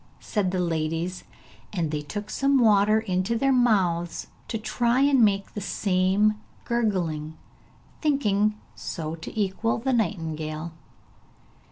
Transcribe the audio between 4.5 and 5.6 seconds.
try and make